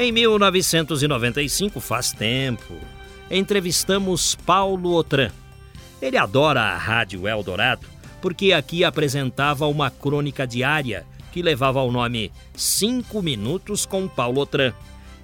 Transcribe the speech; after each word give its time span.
Em 0.00 0.12
1995, 0.12 1.80
faz 1.80 2.12
tempo, 2.12 2.72
entrevistamos 3.28 4.36
Paulo 4.36 4.94
Otran. 4.94 5.32
Ele 6.00 6.16
adora 6.16 6.60
a 6.60 6.76
Rádio 6.76 7.26
Eldorado 7.26 7.84
porque 8.22 8.52
aqui 8.52 8.84
apresentava 8.84 9.66
uma 9.66 9.90
crônica 9.90 10.46
diária 10.46 11.04
que 11.32 11.42
levava 11.42 11.82
o 11.82 11.90
nome 11.90 12.30
Cinco 12.54 13.20
Minutos 13.20 13.84
com 13.84 14.06
Paulo 14.06 14.42
Otran. 14.42 14.72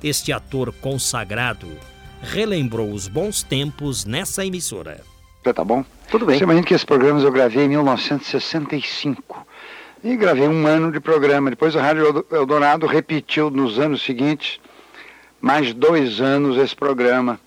Este 0.03 0.33
ator 0.33 0.73
consagrado 0.81 1.69
relembrou 2.21 2.91
os 2.91 3.07
bons 3.07 3.45
tempos 3.45 4.05
nessa 4.05 4.45
emissora. 4.45 5.03
Tá 5.45 5.65
bom? 5.65 5.85
Tudo 6.11 6.27
bem. 6.27 6.37
Você 6.37 6.43
imagina 6.43 6.67
que 6.67 6.75
esses 6.75 6.85
programas 6.85 7.23
eu 7.23 7.31
gravei 7.31 7.67
em 7.67 7.69
1965. 7.69 9.47
E 10.03 10.17
gravei 10.17 10.47
um 10.47 10.67
ano 10.67 10.91
de 10.91 10.99
programa. 11.01 11.49
Depois 11.49 11.75
a 11.77 11.81
Rádio 11.81 12.27
Eldorado 12.31 12.87
repetiu 12.87 13.51
nos 13.51 13.79
anos 13.79 14.03
seguintes, 14.03 14.61
mais 15.45 15.75
dois 15.75 16.23
anos 16.23 16.57
esse 16.57 16.75
programa, 16.75 17.39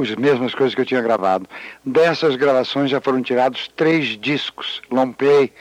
as 0.00 0.14
mesmas 0.14 0.54
coisas 0.54 0.72
que 0.72 0.80
eu 0.80 0.86
tinha 0.86 1.02
gravado. 1.02 1.48
Dessas 1.84 2.36
gravações 2.36 2.88
já 2.88 3.00
foram 3.00 3.20
tirados 3.20 3.66
três 3.74 4.16
discos, 4.16 4.80
long 4.88 5.10
play. 5.10 5.52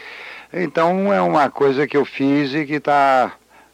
Então 0.53 1.11
é 1.11 1.19
uma 1.19 1.49
coisa 1.49 1.87
que 1.87 1.97
eu 1.97 2.05
fiz 2.05 2.53
e 2.53 2.63
que 2.63 2.75
está 2.75 3.31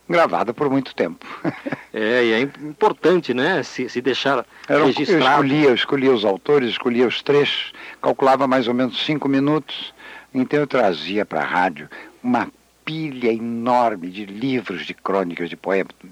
gravada 0.07 0.53
por 0.53 0.69
muito 0.69 0.95
tempo. 0.95 1.25
é, 1.93 2.23
e 2.23 2.31
é 2.31 2.39
importante, 2.39 3.33
né, 3.33 3.63
se, 3.63 3.89
se 3.89 3.99
deixar 3.99 4.45
Era, 4.65 4.85
registrado. 4.85 5.25
Eu 5.25 5.31
escolhia, 5.31 5.67
eu 5.67 5.75
escolhia 5.75 6.13
os 6.13 6.23
autores, 6.23 6.69
escolhia 6.69 7.05
os 7.05 7.21
trechos, 7.21 7.73
calculava 8.01 8.47
mais 8.47 8.69
ou 8.69 8.73
menos 8.73 9.05
cinco 9.05 9.27
minutos, 9.27 9.93
então 10.33 10.57
eu 10.57 10.67
trazia 10.67 11.25
para 11.25 11.41
a 11.41 11.45
rádio 11.45 11.89
uma 12.23 12.47
pilha 12.89 13.31
enorme 13.31 14.09
de 14.09 14.25
livros, 14.25 14.83
de 14.83 14.95
crônicas, 14.95 15.47
de 15.47 15.55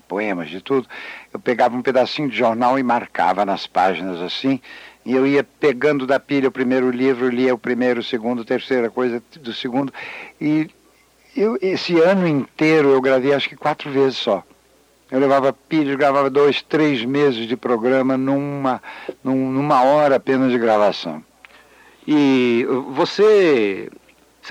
poemas, 0.07 0.47
de 0.47 0.61
tudo. 0.61 0.87
Eu 1.33 1.39
pegava 1.39 1.75
um 1.75 1.81
pedacinho 1.81 2.29
de 2.29 2.37
jornal 2.37 2.77
e 2.77 2.83
marcava 2.83 3.43
nas 3.43 3.65
páginas 3.65 4.21
assim, 4.21 4.61
e 5.03 5.15
eu 5.15 5.25
ia 5.25 5.43
pegando 5.43 6.05
da 6.05 6.19
pilha 6.19 6.49
o 6.49 6.51
primeiro 6.51 6.91
livro, 6.91 7.29
lia 7.29 7.51
o 7.51 7.57
primeiro, 7.57 8.01
o 8.01 8.03
segundo, 8.03 8.43
a 8.43 8.45
terceira 8.45 8.91
coisa 8.91 9.23
do 9.41 9.55
segundo, 9.55 9.91
e 10.39 10.69
eu, 11.35 11.57
esse 11.63 11.99
ano 11.99 12.27
inteiro 12.27 12.89
eu 12.89 13.01
gravei 13.01 13.33
acho 13.33 13.49
que 13.49 13.55
quatro 13.55 13.89
vezes 13.89 14.19
só. 14.19 14.43
Eu 15.09 15.19
levava 15.19 15.51
pilhas, 15.51 15.95
gravava 15.95 16.29
dois, 16.29 16.61
três 16.61 17.03
meses 17.03 17.47
de 17.47 17.57
programa 17.57 18.15
numa, 18.15 18.83
numa 19.23 19.81
hora 19.81 20.17
apenas 20.17 20.51
de 20.51 20.59
gravação. 20.59 21.23
E 22.07 22.67
você. 22.93 23.89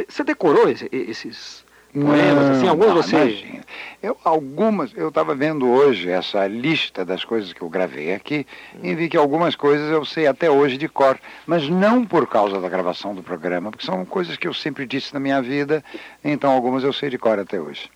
Você 0.09 0.25
decorou 0.25 0.69
esses 0.69 1.65
poemas? 2.05 2.51
assim, 2.51 2.69
alguns 2.69 2.87
não, 2.87 2.95
você. 2.95 3.17
Imagina. 3.17 3.67
Eu, 4.03 4.17
algumas, 4.23 4.93
eu 4.95 5.09
estava 5.09 5.35
vendo 5.35 5.69
hoje 5.69 6.11
essa 6.11 6.47
lista 6.47 7.05
das 7.05 7.25
coisas 7.25 7.53
que 7.53 7.63
eu 7.63 7.69
gravei 7.69 8.15
aqui 8.15 8.47
e 8.83 8.95
vi 8.95 9.09
que 9.09 9.17
algumas 9.17 9.57
coisas 9.57 9.91
eu 9.91 10.05
sei 10.05 10.27
até 10.27 10.51
hoje 10.51 10.77
de 10.77 10.89
cor, 10.89 11.19
mas 11.47 11.69
não 11.69 12.05
por 12.05 12.27
causa 12.27 12.61
da 12.61 12.69
gravação 12.69 13.15
do 13.15 13.23
programa, 13.23 13.71
porque 13.71 13.87
são 13.87 14.05
coisas 14.05 14.37
que 14.37 14.47
eu 14.47 14.55
sempre 14.55 14.87
disse 14.87 15.13
na 15.15 15.19
minha 15.19 15.41
vida, 15.43 15.83
então 16.23 16.53
algumas 16.53 16.85
eu 16.85 16.93
sei 16.93 17.11
de 17.11 17.19
cor 17.19 17.39
até 17.39 17.61
hoje. 17.61 17.91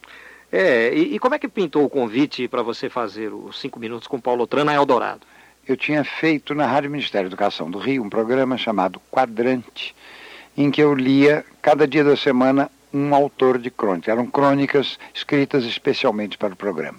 É, 0.51 0.93
e, 0.93 1.15
e 1.15 1.19
como 1.19 1.35
é 1.35 1.39
que 1.39 1.47
pintou 1.47 1.85
o 1.85 1.91
convite 1.91 2.49
para 2.49 2.63
você 2.63 2.89
fazer 2.89 3.33
os 3.33 3.61
cinco 3.61 3.79
minutos 3.79 4.09
com 4.09 4.19
Paulo 4.19 4.47
Trana 4.47 4.75
Eldorado? 4.75 5.21
Eu 5.69 5.77
tinha 5.77 6.03
feito 6.03 6.55
na 6.55 6.67
Rádio 6.67 6.91
Ministério 6.91 7.29
da 7.29 7.35
Educação 7.35 7.71
do 7.71 7.79
Rio 7.79 8.03
um 8.03 8.11
programa 8.11 8.59
chamado 8.59 9.01
Quadrante, 9.13 9.95
em 10.57 10.71
que 10.71 10.83
eu 10.83 10.93
lia 10.93 11.45
cada 11.63 11.87
dia 11.87 12.03
da 12.03 12.17
semana 12.17 12.69
um 12.93 13.15
autor 13.15 13.59
de 13.59 13.71
crônicas. 13.71 14.09
Eram 14.09 14.27
crônicas 14.27 14.99
escritas 15.15 15.65
especialmente 15.65 16.37
para 16.37 16.53
o 16.53 16.57
programa. 16.57 16.99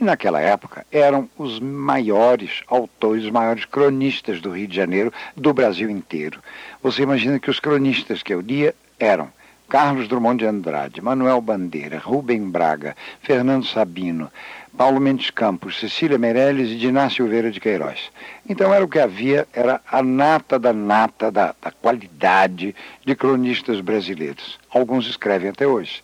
E 0.00 0.04
naquela 0.04 0.40
época 0.40 0.86
eram 0.90 1.28
os 1.36 1.60
maiores 1.60 2.62
autores, 2.66 3.24
os 3.24 3.30
maiores 3.30 3.64
cronistas 3.64 4.40
do 4.40 4.50
Rio 4.50 4.66
de 4.66 4.76
Janeiro, 4.76 5.12
do 5.36 5.52
Brasil 5.52 5.90
inteiro. 5.90 6.40
Você 6.82 7.02
imagina 7.02 7.38
que 7.38 7.50
os 7.50 7.60
cronistas 7.60 8.22
que 8.22 8.32
eu 8.32 8.40
lia 8.40 8.74
eram 8.98 9.30
Carlos 9.68 10.06
Drummond 10.06 10.38
de 10.38 10.46
Andrade, 10.46 11.00
Manuel 11.00 11.40
Bandeira, 11.40 11.98
Rubem 11.98 12.50
Braga, 12.50 12.94
Fernando 13.22 13.64
Sabino, 13.64 14.30
Paulo 14.76 14.98
Mendes 14.98 15.30
Campos, 15.30 15.78
Cecília 15.78 16.16
Meirelles 16.16 16.70
e 16.70 16.76
Diná 16.76 17.10
Silveira 17.10 17.50
de 17.50 17.60
Queiroz. 17.60 18.10
Então 18.48 18.72
era 18.72 18.84
o 18.84 18.88
que 18.88 18.98
havia, 18.98 19.46
era 19.52 19.80
a 19.90 20.02
nata 20.02 20.58
da 20.58 20.72
nata 20.72 21.30
da, 21.30 21.54
da 21.60 21.70
qualidade 21.70 22.74
de 23.04 23.14
cronistas 23.14 23.80
brasileiros. 23.80 24.58
Alguns 24.70 25.06
escrevem 25.06 25.50
até 25.50 25.66
hoje. 25.66 26.02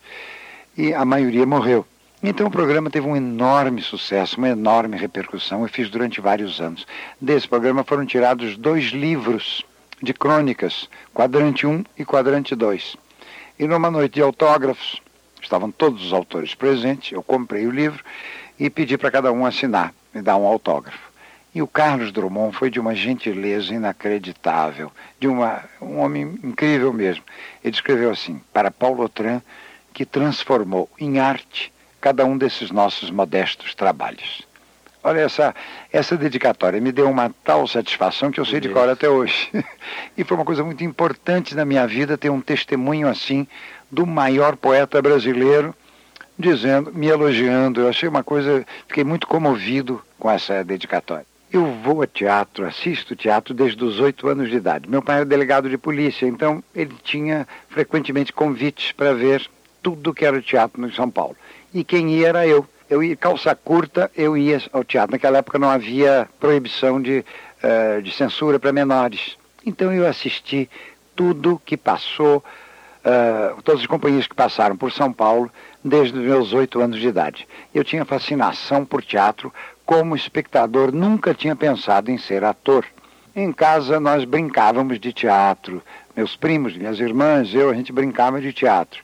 E 0.77 0.93
a 0.93 1.03
maioria 1.03 1.45
morreu. 1.45 1.85
Então 2.21 2.47
o 2.47 2.51
programa 2.51 2.89
teve 2.89 3.07
um 3.07 3.15
enorme 3.15 3.81
sucesso, 3.81 4.37
uma 4.37 4.49
enorme 4.49 4.97
repercussão. 4.97 5.63
Eu 5.63 5.69
fiz 5.69 5.89
durante 5.89 6.21
vários 6.21 6.61
anos. 6.61 6.85
Desse 7.19 7.47
programa 7.47 7.83
foram 7.83 8.05
tirados 8.05 8.55
dois 8.55 8.85
livros 8.85 9.65
de 10.01 10.13
crônicas, 10.13 10.89
Quadrante 11.13 11.65
1 11.65 11.83
e 11.97 12.05
Quadrante 12.05 12.55
2. 12.55 12.97
E 13.57 13.67
numa 13.67 13.89
noite 13.89 14.15
de 14.15 14.21
autógrafos, 14.21 15.01
estavam 15.41 15.71
todos 15.71 16.05
os 16.05 16.13
autores 16.13 16.53
presentes, 16.53 17.11
eu 17.11 17.23
comprei 17.23 17.65
o 17.65 17.71
livro 17.71 18.03
e 18.59 18.69
pedi 18.69 18.97
para 18.97 19.11
cada 19.11 19.31
um 19.31 19.45
assinar, 19.45 19.93
me 20.13 20.21
dar 20.21 20.35
um 20.37 20.45
autógrafo. 20.45 21.09
E 21.53 21.61
o 21.61 21.67
Carlos 21.67 22.11
Drummond 22.11 22.55
foi 22.55 22.69
de 22.69 22.79
uma 22.79 22.93
gentileza 22.93 23.73
inacreditável, 23.73 24.91
de 25.19 25.27
uma, 25.27 25.63
um 25.81 25.97
homem 25.99 26.37
incrível 26.43 26.93
mesmo. 26.93 27.23
Ele 27.63 27.73
escreveu 27.73 28.11
assim, 28.11 28.39
para 28.53 28.69
Paulo 28.69 29.03
Otran, 29.03 29.41
que 29.93 30.05
transformou 30.05 30.89
em 30.99 31.19
arte 31.19 31.73
cada 31.99 32.23
um 32.23 32.37
desses 32.37 32.69
nossos 32.69 33.09
modestos 33.09 33.73
trabalhos. 33.73 34.47
Olha, 35.01 35.21
essa, 35.21 35.55
essa 35.91 36.17
dedicatória 36.17 36.79
me 36.79 36.91
deu 36.91 37.09
uma 37.09 37.33
tal 37.43 37.65
satisfação 37.65 38.31
que 38.31 38.39
eu 38.39 38.45
sei 38.45 38.59
de 38.59 38.69
cor 38.69 38.87
até 38.87 39.09
hoje. 39.09 39.49
e 40.15 40.23
foi 40.23 40.37
uma 40.37 40.45
coisa 40.45 40.63
muito 40.63 40.83
importante 40.83 41.55
na 41.55 41.63
minha 41.63 41.87
vida 41.87 42.17
ter 42.17 42.29
um 42.29 42.41
testemunho 42.41 43.07
assim 43.07 43.47
do 43.89 44.05
maior 44.05 44.55
poeta 44.55 45.01
brasileiro 45.01 45.73
dizendo, 46.39 46.91
me 46.93 47.07
elogiando. 47.07 47.81
Eu 47.81 47.89
achei 47.89 48.07
uma 48.07 48.23
coisa, 48.23 48.65
fiquei 48.87 49.03
muito 49.03 49.27
comovido 49.27 50.01
com 50.17 50.31
essa 50.31 50.63
dedicatória. 50.63 51.25
Eu 51.51 51.65
vou 51.83 52.01
a 52.01 52.07
teatro, 52.07 52.65
assisto 52.65 53.15
teatro 53.15 53.53
desde 53.53 53.83
os 53.83 53.99
oito 53.99 54.27
anos 54.27 54.49
de 54.49 54.55
idade. 54.55 54.89
Meu 54.89 55.01
pai 55.01 55.17
era 55.17 55.25
delegado 55.25 55.69
de 55.69 55.77
polícia, 55.77 56.25
então 56.25 56.63
ele 56.73 56.95
tinha 57.03 57.47
frequentemente 57.67 58.31
convites 58.31 58.91
para 58.91 59.13
ver 59.13 59.49
tudo 59.81 60.13
que 60.13 60.25
era 60.25 60.41
teatro 60.41 60.79
no 60.79 60.93
São 60.93 61.09
Paulo. 61.09 61.35
E 61.73 61.83
quem 61.83 62.11
ia 62.11 62.29
era 62.29 62.47
eu. 62.47 62.65
Eu 62.89 63.03
ia 63.03 63.15
calça 63.15 63.53
curta, 63.53 64.09
eu 64.15 64.37
ia 64.37 64.61
ao 64.71 64.83
teatro. 64.83 65.11
Naquela 65.11 65.39
época 65.39 65.59
não 65.59 65.69
havia 65.69 66.27
proibição 66.39 67.01
de, 67.01 67.23
uh, 67.63 68.01
de 68.01 68.11
censura 68.11 68.59
para 68.59 68.71
menores. 68.71 69.37
Então 69.65 69.91
eu 69.93 70.07
assisti 70.07 70.69
tudo 71.15 71.61
que 71.65 71.75
passou 71.75 72.43
uh, 73.09 73.61
todas 73.63 73.81
as 73.81 73.87
companhias 73.87 74.27
que 74.27 74.35
passaram 74.35 74.77
por 74.77 74.91
São 74.91 75.11
Paulo 75.11 75.51
desde 75.83 76.17
os 76.17 76.23
meus 76.23 76.53
oito 76.53 76.79
anos 76.79 76.99
de 76.99 77.07
idade. 77.07 77.47
Eu 77.73 77.83
tinha 77.83 78.05
fascinação 78.05 78.85
por 78.85 79.03
teatro, 79.03 79.53
como 79.85 80.15
espectador 80.15 80.91
nunca 80.93 81.33
tinha 81.33 81.55
pensado 81.55 82.11
em 82.11 82.17
ser 82.17 82.43
ator. 82.43 82.85
Em 83.35 83.51
casa 83.51 83.99
nós 83.99 84.23
brincávamos 84.23 84.99
de 84.99 85.11
teatro, 85.11 85.81
meus 86.15 86.35
primos, 86.35 86.75
minhas 86.75 86.99
irmãs, 86.99 87.53
eu, 87.53 87.69
a 87.69 87.73
gente 87.73 87.91
brincava 87.91 88.39
de 88.39 88.53
teatro. 88.53 89.01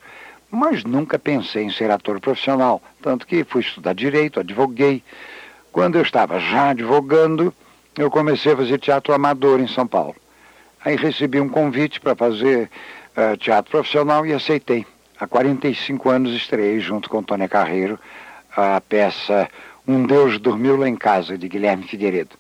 Mas 0.52 0.84
nunca 0.84 1.18
pensei 1.18 1.64
em 1.64 1.72
ser 1.72 1.90
ator 1.90 2.20
profissional, 2.20 2.82
tanto 3.02 3.26
que 3.26 3.44
fui 3.44 3.62
estudar 3.62 3.94
direito, 3.94 4.40
advoguei. 4.40 5.04
Quando 5.72 5.96
eu 5.96 6.02
estava 6.02 6.40
já 6.40 6.70
advogando, 6.70 7.54
eu 7.98 8.10
comecei 8.12 8.54
a 8.54 8.58
fazer 8.58 8.78
teatro 8.78 9.14
amador 9.14 9.60
em 9.60 9.68
São 9.68 9.88
Paulo. 9.88 10.16
Aí 10.84 10.96
recebi 10.96 11.40
um 11.40 11.50
convite 11.50 12.00
para 12.00 12.16
fazer 12.16 12.70
uh, 13.18 13.38
teatro 13.38 13.72
profissional 13.72 14.26
e 14.26 14.34
aceitei. 14.34 14.86
Há 15.20 15.26
45 15.28 16.10
anos 16.10 16.36
estreiei 16.36 16.80
junto 16.80 17.10
com 17.10 17.24
Tônia 17.24 17.48
Carreiro 17.48 18.00
a 18.56 18.80
peça 18.82 19.50
Um 19.88 20.06
Deus 20.06 20.40
Dormiu 20.40 20.78
Lá 20.78 20.88
em 20.88 20.96
Casa, 20.96 21.38
de 21.38 21.48
Guilherme 21.48 21.84
Figueiredo, 21.84 22.36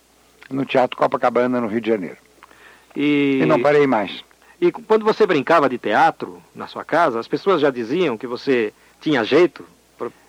no 0.49 0.65
Teatro 0.65 0.97
Copacabana, 0.97 1.59
no 1.59 1.67
Rio 1.67 1.81
de 1.81 1.89
Janeiro. 1.89 2.17
E, 2.95 3.39
e 3.41 3.45
não 3.45 3.61
parei 3.61 3.85
mais. 3.85 4.23
E 4.59 4.71
quando 4.71 5.03
você 5.03 5.25
brincava 5.25 5.69
de 5.69 5.77
teatro 5.77 6.41
na 6.55 6.67
sua 6.67 6.83
casa, 6.85 7.19
as 7.19 7.27
pessoas 7.27 7.61
já 7.61 7.69
diziam 7.69 8.17
que 8.17 8.25
você 8.25 8.73
tinha 9.01 9.23
jeito 9.23 9.65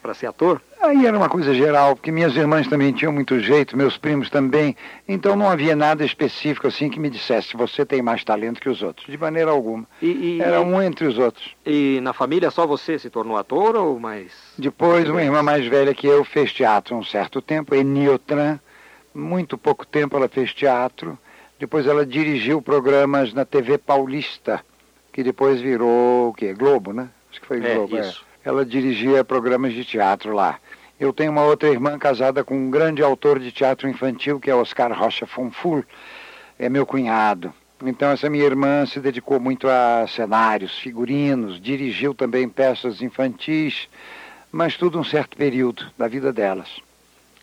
para 0.02 0.14
ser 0.14 0.26
ator? 0.26 0.60
Aí 0.86 1.04
era 1.04 1.16
uma 1.16 1.28
coisa 1.28 1.52
geral, 1.52 1.96
porque 1.96 2.12
minhas 2.12 2.36
irmãs 2.36 2.68
também 2.68 2.92
tinham 2.92 3.12
muito 3.12 3.40
jeito, 3.40 3.76
meus 3.76 3.98
primos 3.98 4.30
também. 4.30 4.76
Então 5.08 5.34
não 5.34 5.48
havia 5.48 5.74
nada 5.74 6.04
específico 6.04 6.68
assim 6.68 6.88
que 6.88 7.00
me 7.00 7.10
dissesse 7.10 7.56
você 7.56 7.84
tem 7.84 8.00
mais 8.00 8.22
talento 8.22 8.60
que 8.60 8.68
os 8.68 8.82
outros, 8.82 9.06
de 9.06 9.18
maneira 9.18 9.50
alguma. 9.50 9.84
E, 10.00 10.06
e, 10.06 10.40
era 10.40 10.60
um 10.60 10.80
entre 10.80 11.06
os 11.06 11.18
outros. 11.18 11.56
E 11.66 11.98
na 12.02 12.12
família 12.12 12.52
só 12.52 12.66
você 12.66 13.00
se 13.00 13.10
tornou 13.10 13.36
ator 13.36 13.74
ou 13.74 13.98
mais? 13.98 14.30
Depois 14.56 15.08
uma 15.10 15.22
irmã 15.22 15.42
mais 15.42 15.66
velha 15.66 15.92
que 15.92 16.06
eu 16.06 16.24
fez 16.24 16.52
teatro 16.52 16.96
um 16.96 17.02
certo 17.02 17.42
tempo, 17.42 17.74
Eniotran. 17.74 18.60
Muito 19.12 19.58
pouco 19.58 19.84
tempo 19.84 20.16
ela 20.16 20.28
fez 20.28 20.54
teatro. 20.54 21.18
Depois 21.58 21.86
ela 21.86 22.06
dirigiu 22.06 22.62
programas 22.62 23.32
na 23.32 23.44
TV 23.44 23.76
Paulista, 23.76 24.64
que 25.12 25.24
depois 25.24 25.60
virou 25.60 26.28
o 26.28 26.32
quê? 26.32 26.52
Globo, 26.52 26.92
né? 26.92 27.08
Acho 27.30 27.40
que 27.40 27.46
foi 27.46 27.64
é, 27.64 27.74
Globo. 27.74 27.96
É, 27.96 28.00
isso. 28.02 28.24
É. 28.44 28.48
Ela 28.48 28.64
dirigia 28.64 29.24
programas 29.24 29.72
de 29.72 29.84
teatro 29.84 30.32
lá. 30.32 30.60
Eu 30.98 31.12
tenho 31.12 31.30
uma 31.30 31.44
outra 31.44 31.68
irmã 31.68 31.98
casada 31.98 32.42
com 32.42 32.56
um 32.56 32.70
grande 32.70 33.02
autor 33.02 33.38
de 33.38 33.52
teatro 33.52 33.86
infantil, 33.86 34.40
que 34.40 34.50
é 34.50 34.54
Oscar 34.54 34.90
Rocha 34.98 35.26
Fonful, 35.26 35.84
é 36.58 36.70
meu 36.70 36.86
cunhado. 36.86 37.52
Então 37.84 38.10
essa 38.10 38.30
minha 38.30 38.44
irmã 38.44 38.86
se 38.86 38.98
dedicou 38.98 39.38
muito 39.38 39.68
a 39.68 40.06
cenários, 40.08 40.78
figurinos, 40.78 41.60
dirigiu 41.60 42.14
também 42.14 42.48
peças 42.48 43.02
infantis, 43.02 43.90
mas 44.50 44.78
tudo 44.78 44.98
um 44.98 45.04
certo 45.04 45.36
período 45.36 45.84
da 45.98 46.08
vida 46.08 46.32
delas. 46.32 46.80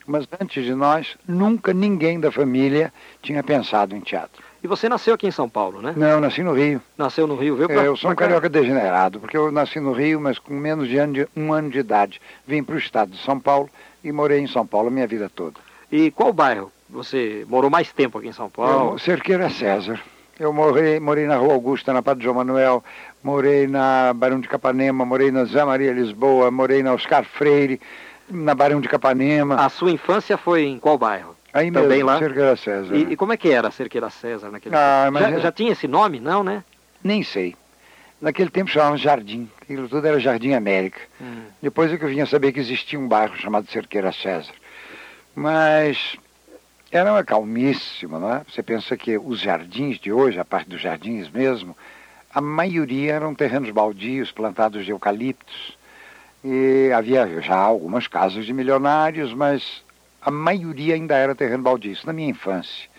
Mas 0.07 0.27
antes 0.41 0.65
de 0.65 0.73
nós, 0.73 1.15
nunca 1.27 1.73
ninguém 1.73 2.19
da 2.19 2.31
família 2.31 2.91
tinha 3.21 3.43
pensado 3.43 3.95
em 3.95 3.99
teatro. 3.99 4.43
E 4.63 4.67
você 4.67 4.87
nasceu 4.87 5.13
aqui 5.13 5.27
em 5.27 5.31
São 5.31 5.49
Paulo, 5.49 5.81
né? 5.81 5.93
Não, 5.97 6.21
nasci 6.21 6.41
no 6.41 6.53
Rio. 6.53 6.81
Nasceu 6.97 7.27
no 7.27 7.35
Rio, 7.35 7.57
viu? 7.57 7.69
É, 7.69 7.85
eu 7.85 7.97
sou 7.97 8.09
um 8.09 8.15
carioca 8.15 8.47
degenerado, 8.47 9.19
porque 9.19 9.35
eu 9.35 9.51
nasci 9.51 9.77
no 9.77 9.91
Rio, 9.91 10.21
mas 10.21 10.39
com 10.39 10.53
menos 10.53 10.87
de, 10.87 10.97
ano 10.97 11.13
de 11.13 11.27
um 11.35 11.51
ano 11.51 11.69
de 11.69 11.79
idade. 11.79 12.21
Vim 12.47 12.63
para 12.63 12.75
o 12.75 12.77
estado 12.77 13.11
de 13.11 13.21
São 13.21 13.37
Paulo 13.37 13.69
e 14.01 14.09
morei 14.09 14.39
em 14.39 14.47
São 14.47 14.65
Paulo 14.65 14.87
a 14.87 14.91
minha 14.91 15.05
vida 15.05 15.29
toda. 15.29 15.55
E 15.91 16.11
qual 16.11 16.31
bairro? 16.31 16.71
Você 16.89 17.45
morou 17.49 17.69
mais 17.69 17.91
tempo 17.91 18.17
aqui 18.17 18.29
em 18.29 18.33
São 18.33 18.49
Paulo? 18.49 18.93
Eu, 18.93 18.99
Cerqueira 18.99 19.49
César. 19.49 19.99
Eu 20.39 20.53
morei, 20.53 20.97
morei 20.97 21.27
na 21.27 21.35
Rua 21.35 21.53
Augusta, 21.53 21.91
na 21.91 22.01
Padre 22.01 22.23
João 22.23 22.37
Manuel, 22.37 22.81
morei 23.21 23.67
na 23.67 24.13
Barão 24.13 24.39
de 24.39 24.47
Capanema, 24.47 25.05
morei 25.05 25.29
na 25.29 25.43
Zé 25.43 25.65
Maria 25.65 25.91
Lisboa, 25.91 26.49
morei 26.49 26.81
na 26.81 26.93
Oscar 26.93 27.25
Freire, 27.25 27.81
na 28.29 28.55
Barão 28.55 28.79
de 28.79 28.87
Capanema. 28.87 29.55
A 29.55 29.67
sua 29.67 29.91
infância 29.91 30.37
foi 30.37 30.63
em 30.63 30.79
qual 30.79 30.97
bairro? 30.97 31.35
Aí 31.53 31.71
Também 31.71 31.89
mesmo, 31.99 32.05
lá? 32.07 32.17
Cerqueira 32.19 32.55
César. 32.55 32.95
E, 32.95 33.13
e 33.13 33.15
como 33.15 33.31
é 33.31 33.37
que 33.37 33.49
era 33.49 33.69
Cerqueira 33.69 34.09
César 34.09 34.49
naquele 34.49 34.75
Ah, 34.75 35.05
tempo? 35.05 35.19
Já, 35.19 35.29
é- 35.29 35.39
já 35.39 35.51
tinha 35.51 35.71
esse 35.71 35.87
nome? 35.87 36.19
Não, 36.19 36.43
né? 36.43 36.63
Nem 37.03 37.21
sei. 37.21 37.55
Naquele 38.19 38.49
tempo 38.49 38.71
chamavam 38.71 38.97
Jardim. 38.97 39.49
Aquilo 39.61 39.87
tudo 39.87 40.07
era 40.07 40.19
Jardim 40.19 40.53
América. 40.53 40.99
Hum. 41.21 41.43
Depois 41.61 41.91
é 41.91 41.97
que 41.97 42.03
eu 42.05 42.09
vinha 42.09 42.25
saber 42.25 42.51
que 42.53 42.59
existia 42.59 42.97
um 42.99 43.07
bairro 43.07 43.35
chamado 43.37 43.69
Cerqueira 43.69 44.11
César. 44.11 44.53
Mas 45.35 46.15
era 46.91 47.11
uma 47.11 47.23
calmíssima, 47.23 48.17
não 48.19 48.33
é? 48.33 48.41
Você 48.49 48.63
pensa 48.63 48.95
que 48.97 49.17
os 49.17 49.39
jardins 49.39 49.99
de 49.99 50.11
hoje, 50.11 50.39
a 50.39 50.45
parte 50.45 50.69
dos 50.69 50.81
jardins 50.81 51.29
mesmo, 51.29 51.75
a 52.33 52.41
maioria 52.41 53.13
eram 53.13 53.35
terrenos 53.35 53.69
baldios 53.71 54.31
plantados 54.31 54.85
de 54.85 54.91
eucaliptos. 54.91 55.77
E 56.43 56.91
havia 56.95 57.41
já 57.41 57.55
algumas 57.55 58.07
casas 58.07 58.45
de 58.45 58.53
milionários, 58.53 59.33
mas 59.33 59.83
a 60.25 60.31
maioria 60.31 60.95
ainda 60.95 61.15
era 61.15 61.35
terreno 61.35 61.63
baldio. 61.63 61.91
Isso 61.91 62.07
na 62.07 62.13
minha 62.13 62.29
infância. 62.29 62.89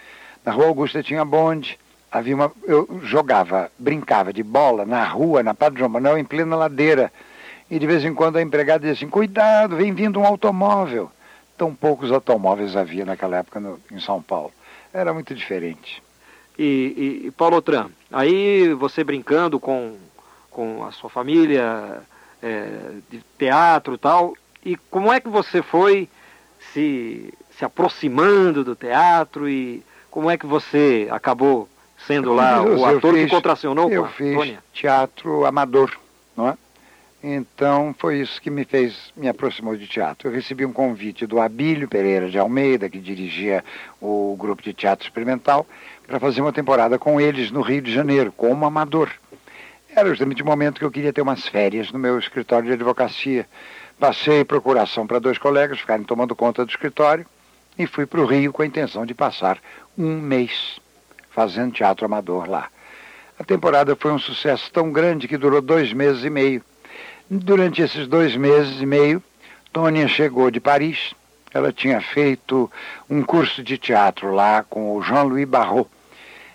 Na 0.45 0.53
Rua 0.53 0.67
Augusta 0.67 1.03
tinha 1.03 1.25
bonde, 1.25 1.79
havia 2.13 2.35
uma, 2.35 2.53
eu 2.65 3.01
jogava, 3.03 3.71
brincava 3.79 4.33
de 4.33 4.43
bola 4.43 4.85
na 4.85 5.05
rua, 5.05 5.43
na 5.43 5.55
Padre 5.55 5.79
João 5.79 5.91
Manuel, 5.91 6.19
em 6.19 6.25
plena 6.25 6.55
ladeira. 6.55 7.13
E 7.71 7.79
de 7.79 7.87
vez 7.87 8.05
em 8.05 8.15
quando 8.15 8.37
a 8.37 8.43
empregada 8.43 8.81
dizia 8.81 8.93
assim, 8.93 9.09
cuidado, 9.09 9.77
vem 9.77 9.93
vindo 9.93 10.21
um 10.21 10.27
automóvel. 10.27 11.11
Tão 11.57 11.75
poucos 11.75 12.13
automóveis 12.13 12.77
havia 12.77 13.07
naquela 13.07 13.39
época 13.39 13.59
no, 13.59 13.81
em 13.91 14.01
São 14.01 14.21
Paulo. 14.21 14.53
Era 14.93 15.15
muito 15.15 15.35
diferente. 15.35 16.03
E, 16.59 17.23
e, 17.25 17.27
e 17.27 17.31
Paulo 17.31 17.57
Otran, 17.57 17.89
aí 18.13 18.73
você 18.75 19.03
brincando 19.03 19.59
com, 19.59 19.97
com 20.51 20.85
a 20.85 20.93
sua 20.93 21.11
família 21.11 22.03
é, 22.43 22.69
de 23.11 23.23
teatro 23.39 23.95
e 23.95 23.99
tal, 23.99 24.35
e 24.65 24.77
como 24.91 25.13
é 25.13 25.19
que 25.19 25.29
você 25.29 25.63
foi 25.63 26.09
se, 26.73 27.33
se 27.59 27.65
aproximando 27.65 28.65
do 28.65 28.75
teatro 28.75 29.49
e 29.49 29.83
como 30.11 30.31
é 30.31 30.37
que 30.39 30.47
você 30.47 31.09
acabou 31.11 31.69
sendo 32.07 32.33
lá 32.35 32.57
Eu- 32.59 32.79
o 32.79 32.87
ator 32.87 33.15
que 33.15 33.23
fiz- 33.23 33.31
contracionou 33.31 33.91
Eu 33.91 34.03
com 34.03 34.09
a 34.09 34.13
fiz 34.13 34.55
teatro 34.73 35.45
amador, 35.47 35.91
não 36.37 36.49
é? 36.49 36.57
Então 37.27 37.95
foi 37.99 38.21
isso 38.21 38.41
que 38.41 38.51
me 38.51 38.65
fez, 38.67 39.11
me 39.17 39.29
aproximou 39.29 39.75
de 39.77 39.87
teatro. 39.87 40.29
Eu 40.29 40.33
recebi 40.35 40.67
um 40.67 40.73
convite 40.73 41.27
do 41.27 41.41
Abílio 41.41 41.89
Pereira 41.89 42.29
de 42.29 42.39
Almeida, 42.39 42.89
que 42.91 42.99
dirigia 42.99 43.65
o 44.01 44.37
grupo 44.39 44.63
de 44.63 44.75
teatro 44.75 45.07
experimental, 45.07 45.67
para 46.07 46.21
fazer 46.21 46.43
uma 46.43 46.53
temporada 46.53 46.99
com 46.99 47.19
eles 47.19 47.51
no 47.51 47.63
Rio 47.63 47.81
de 47.81 47.91
Janeiro, 47.93 48.31
como 48.37 48.67
amador. 48.67 49.11
Era 49.97 50.07
justamente 50.11 50.43
o 50.43 50.47
momento 50.47 50.79
que 50.81 50.85
eu 50.85 50.91
queria 50.91 51.15
ter 51.15 51.23
umas 51.23 51.47
férias 51.49 51.91
no 51.91 51.99
meu 51.99 52.19
escritório 52.19 52.67
de 52.67 52.75
advocacia. 52.75 53.47
Passei 53.99 54.45
procuração 54.45 55.07
para 55.07 55.19
dois 55.19 55.39
colegas 55.39 55.79
ficarem 55.79 56.05
tomando 56.05 56.35
conta 56.35 56.65
do 56.65 56.71
escritório 56.71 57.25
e 57.79 57.87
fui 57.87 58.07
para 58.07 58.21
o 58.21 58.27
Rio 58.27 58.53
com 58.53 58.63
a 58.63 58.67
intenção 58.67 59.07
de 59.07 59.15
passar 59.15 59.59
um 59.97 60.19
mês 60.21 60.81
fazendo 61.31 61.73
teatro 61.73 62.05
amador 62.05 62.49
lá. 62.49 62.69
A 63.39 63.45
temporada 63.45 63.97
foi 63.97 64.13
um 64.13 64.19
sucesso 64.19 64.71
tão 64.73 64.93
grande 64.93 65.27
que 65.27 65.37
durou 65.37 65.61
dois 65.61 65.93
meses 65.93 66.25
e 66.25 66.31
meio. 66.31 66.63
Durante 67.29 67.83
esses 67.83 68.07
dois 68.07 68.37
meses 68.37 68.81
e 68.81 68.87
meio, 68.87 69.23
Tônia 69.73 70.07
chegou 70.07 70.51
de 70.51 70.61
Paris. 70.61 71.15
Ela 71.53 71.73
tinha 71.73 72.01
feito 72.01 72.71
um 73.09 73.23
curso 73.23 73.63
de 73.63 73.79
teatro 73.79 74.33
lá 74.33 74.63
com 74.63 74.97
o 74.97 75.03
Jean-Louis 75.03 75.49
Barrault 75.49 75.91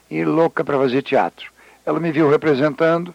e 0.10 0.24
louca 0.24 0.64
para 0.64 0.78
fazer 0.78 1.02
teatro. 1.02 1.52
Ela 1.86 2.00
me 2.00 2.12
viu 2.12 2.30
representando 2.30 3.14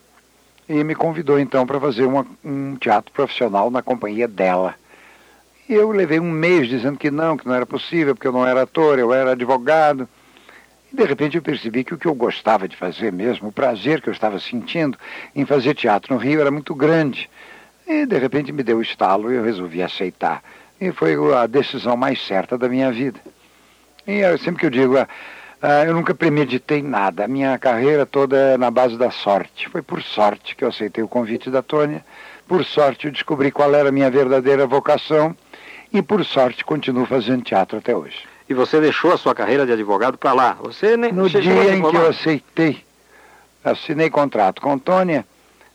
e 0.69 0.83
me 0.83 0.95
convidou 0.95 1.39
então 1.39 1.67
para 1.67 1.79
fazer 1.81 2.05
uma- 2.05 2.27
um 2.45 2.77
teatro 2.77 3.13
profissional 3.13 3.71
na 3.71 3.83
companhia 3.83 4.27
dela. 4.27 4.75
E 5.69 5.75
eu 5.75 5.91
levei 5.91 6.21
um 6.21 6.31
mês 6.31 6.69
dizendo 6.69 6.99
que 6.99 7.11
não, 7.11 7.37
que 7.37 7.47
não 7.47 7.55
era 7.55 7.65
possível, 7.65 8.15
porque 8.15 8.27
eu 8.29 8.33
não 8.33 8.47
era 8.47 8.63
ator, 8.63 8.99
eu 8.99 9.13
era 9.13 9.33
advogado. 9.33 10.09
E 10.93 10.97
de 10.97 11.05
repente 11.05 11.37
eu 11.37 11.43
percebi 11.43 11.83
que 11.85 11.95
o 11.95 11.99
que 11.99 12.07
eu 12.07 12.15
gostava 12.15 12.69
de 12.69 12.77
fazer 12.77 13.13
mesmo, 13.13 13.49
o 13.49 13.53
prazer 13.53 14.01
que 14.01 14.09
eu 14.09 14.13
estava 14.13 14.39
sentindo 14.39 14.99
em 15.35 15.45
fazer 15.45 15.75
teatro 15.75 16.15
no 16.15 16.21
Rio 16.21 16.41
era 16.41 16.51
muito 16.51 16.75
grande. 16.75 17.31
E 17.87 18.07
de 18.07 18.19
repente 18.19 18.53
me 18.53 18.63
deu 18.63 18.79
o 18.79 18.83
estalo 18.83 19.33
e 19.33 19.37
eu 19.37 19.43
resolvi 19.43 19.83
aceitar. 19.83 20.43
E 20.81 20.93
foi 20.93 21.17
a 21.35 21.47
decisão 21.47 21.97
mais 21.97 22.25
certa 22.27 22.59
da 22.59 22.69
minha 22.69 22.91
vida. 22.93 23.19
E 24.07 24.19
eu, 24.19 24.37
sempre 24.39 24.61
que 24.61 24.67
eu 24.67 24.71
digo, 24.71 24.95
ah, 25.67 25.83
eu 25.87 25.95
nunca 25.95 26.15
premeditei 26.15 26.83
nada. 26.83 27.25
A 27.25 27.29
minha 27.29 27.59
carreira 27.59 28.05
toda 28.05 28.37
é 28.37 28.59
na 28.59 28.71
base 28.71 28.99
da 28.99 29.11
sorte. 29.11 29.67
Foi 29.71 29.81
por 29.81 30.03
sorte 30.03 30.55
que 30.55 30.63
eu 30.63 30.69
aceitei 30.69 31.03
o 31.03 31.09
convite 31.09 31.49
da 31.49 31.63
Tônia. 31.63 32.05
Por 32.47 32.63
sorte 32.67 33.07
eu 33.07 33.11
descobri 33.11 33.51
qual 33.51 33.75
era 33.75 33.89
a 33.89 33.93
minha 33.93 34.11
verdadeira 34.11 34.67
vocação. 34.67 35.35
E 35.91 36.03
por 36.03 36.23
sorte 36.23 36.63
continuo 36.67 37.07
fazendo 37.07 37.45
teatro 37.45 37.79
até 37.79 37.97
hoje. 37.97 38.27
E 38.47 38.53
você 38.53 38.79
deixou 38.79 39.15
a 39.15 39.17
sua 39.17 39.35
carreira 39.35 39.65
de 39.65 39.73
advogado 39.73 40.19
para 40.19 40.35
lá? 40.35 40.53
Você 40.61 40.99
nem 40.99 41.11
No 41.11 41.25
a 41.25 41.29
dia 41.29 41.75
em 41.75 41.81
que 41.81 41.97
eu 41.97 42.09
aceitei, 42.09 42.85
assinei 43.65 44.11
contrato 44.11 44.61
com 44.61 44.79
Tônia, 44.79 45.25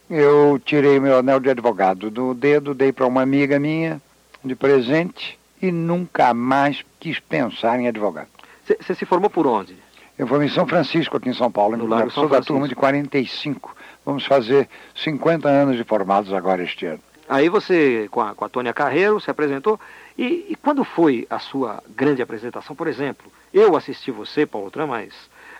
eu 0.07 0.61
tirei 0.63 0.99
meu 0.99 1.17
anel 1.17 1.39
de 1.39 1.49
advogado 1.49 2.11
do 2.11 2.35
dedo, 2.35 2.75
dei 2.75 2.91
para 2.91 3.07
uma 3.07 3.23
amiga 3.23 3.57
minha 3.57 3.99
de 4.43 4.55
presente 4.55 5.39
e 5.59 5.71
nunca 5.71 6.31
mais 6.31 6.85
quis 6.99 7.19
pensar 7.19 7.79
em 7.79 7.87
advogado. 7.87 8.27
Você 8.79 8.93
se 8.93 9.05
formou 9.05 9.31
por 9.31 9.47
onde? 9.47 9.75
Eu 10.19 10.27
fui 10.27 10.45
em 10.45 10.49
São 10.49 10.67
Francisco, 10.67 11.15
aqui 11.15 11.29
em 11.29 11.33
São 11.33 11.49
Paulo, 11.49 11.77
eu 11.77 11.87
Largo 11.87 12.11
sou 12.11 12.27
da 12.27 12.41
turma 12.41 12.67
de 12.67 12.75
45. 12.75 13.73
Vamos 14.05 14.25
fazer 14.25 14.67
50 14.93 15.47
anos 15.47 15.77
de 15.77 15.83
formados 15.85 16.33
agora 16.33 16.61
este 16.61 16.85
ano. 16.85 16.99
Aí 17.27 17.47
você, 17.47 18.07
com 18.11 18.19
a, 18.21 18.35
com 18.35 18.43
a 18.43 18.49
Tônia 18.49 18.73
Carreiro, 18.73 19.19
se 19.21 19.31
apresentou. 19.31 19.79
E, 20.17 20.47
e 20.49 20.57
quando 20.61 20.83
foi 20.83 21.25
a 21.29 21.39
sua 21.39 21.81
grande 21.95 22.21
apresentação? 22.21 22.75
Por 22.75 22.87
exemplo, 22.87 23.31
eu 23.53 23.77
assisti 23.77 24.11
você, 24.11 24.45
Paulo 24.45 24.69
Tran, 24.69 24.87
mas 24.87 25.13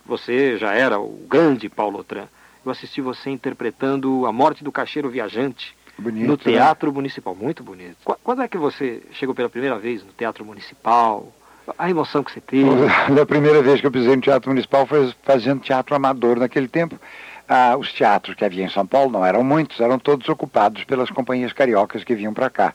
você 0.06 0.58
já 0.58 0.74
era 0.74 1.00
o 1.00 1.10
grande 1.30 1.70
Paulo 1.70 2.04
Tran. 2.04 2.25
Eu 2.66 2.72
assisti 2.72 3.00
você 3.00 3.30
interpretando 3.30 4.25
A 4.25 4.32
Morte 4.34 4.63
do 4.63 4.72
Caixeiro 4.72 5.10
Viajante 5.10 5.74
Bonito, 5.98 6.25
no 6.28 6.34
né? 6.34 6.38
Teatro 6.44 6.92
Municipal. 6.92 7.34
Muito 7.34 7.63
bonito. 7.63 7.96
Qu- 8.04 8.18
Quando 8.24 8.42
é 8.42 8.48
que 8.48 8.58
você 8.58 9.01
chegou 9.13 9.34
pela 9.34 9.48
primeira 9.50 9.78
vez 9.80 10.04
no 10.04 10.12
Teatro 10.12 10.44
Municipal? 10.44 11.32
A 11.78 11.90
emoção 11.90 12.24
que 12.24 12.32
você 12.32 12.42
teve? 12.42 12.70
Da 13.14 13.26
primeira 13.26 13.62
vez 13.62 13.82
que 13.82 13.88
eu 13.88 13.92
pisei 13.92 14.16
no 14.16 14.22
Teatro 14.22 14.50
Municipal 14.50 14.86
foi 14.86 15.14
fazendo 15.24 15.62
teatro 15.62 15.96
amador. 15.96 16.38
Naquele 16.38 16.68
tempo, 16.68 17.00
ah, 17.48 17.76
os 17.78 17.92
teatros 17.92 18.36
que 18.36 18.46
havia 18.46 18.64
em 18.64 18.70
São 18.70 18.86
Paulo 18.86 19.12
não 19.12 19.26
eram 19.26 19.44
muitos, 19.44 19.80
eram 19.80 19.98
todos 19.98 20.28
ocupados 20.30 20.84
pelas 20.84 21.10
companhias 21.10 21.54
cariocas 21.54 22.04
que 22.04 22.16
vinham 22.16 22.34
para 22.34 22.50
cá. 22.50 22.74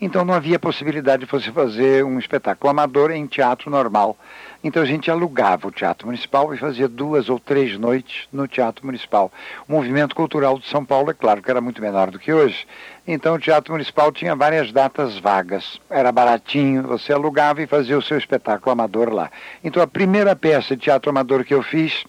Então 0.00 0.24
não 0.24 0.32
havia 0.32 0.60
possibilidade 0.60 1.24
de 1.24 1.30
você 1.30 1.50
fazer 1.50 2.04
um 2.04 2.20
espetáculo 2.20 2.70
amador 2.70 3.10
em 3.10 3.26
teatro 3.26 3.68
normal. 3.68 4.16
Então 4.62 4.80
a 4.80 4.86
gente 4.86 5.10
alugava 5.10 5.66
o 5.66 5.72
Teatro 5.72 6.06
Municipal 6.06 6.54
e 6.54 6.58
fazia 6.58 6.88
duas 6.88 7.28
ou 7.28 7.40
três 7.40 7.76
noites 7.76 8.28
no 8.32 8.46
Teatro 8.46 8.86
Municipal. 8.86 9.32
O 9.68 9.72
movimento 9.72 10.14
cultural 10.14 10.56
de 10.56 10.68
São 10.68 10.84
Paulo, 10.84 11.10
é 11.10 11.14
claro 11.14 11.42
que 11.42 11.50
era 11.50 11.60
muito 11.60 11.82
menor 11.82 12.12
do 12.12 12.18
que 12.18 12.32
hoje. 12.32 12.64
Então 13.06 13.34
o 13.34 13.38
Teatro 13.40 13.72
Municipal 13.72 14.12
tinha 14.12 14.36
várias 14.36 14.70
datas 14.70 15.18
vagas. 15.18 15.80
Era 15.90 16.12
baratinho, 16.12 16.84
você 16.84 17.12
alugava 17.12 17.60
e 17.60 17.66
fazia 17.66 17.98
o 17.98 18.02
seu 18.02 18.18
espetáculo 18.18 18.70
amador 18.70 19.12
lá. 19.12 19.30
Então 19.64 19.82
a 19.82 19.86
primeira 19.86 20.36
peça 20.36 20.76
de 20.76 20.82
teatro 20.82 21.10
amador 21.10 21.44
que 21.44 21.54
eu 21.54 21.62
fiz 21.62 22.04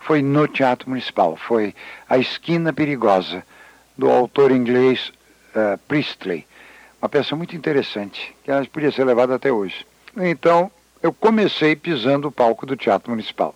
foi 0.00 0.22
no 0.22 0.48
Teatro 0.48 0.88
Municipal. 0.88 1.36
Foi 1.36 1.72
A 2.08 2.18
Esquina 2.18 2.72
Perigosa, 2.72 3.44
do 3.96 4.10
autor 4.10 4.50
inglês 4.50 5.12
eh, 5.54 5.78
Priestley. 5.86 6.47
Uma 7.00 7.08
peça 7.08 7.36
muito 7.36 7.54
interessante, 7.54 8.34
que 8.42 8.50
ela 8.50 8.64
podia 8.66 8.90
ser 8.90 9.04
levada 9.04 9.34
até 9.34 9.52
hoje. 9.52 9.86
Então, 10.16 10.70
eu 11.02 11.12
comecei 11.12 11.76
pisando 11.76 12.28
o 12.28 12.32
palco 12.32 12.66
do 12.66 12.76
Teatro 12.76 13.10
Municipal. 13.10 13.54